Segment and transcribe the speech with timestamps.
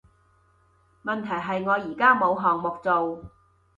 [1.03, 3.23] 問題係我而家冇項目做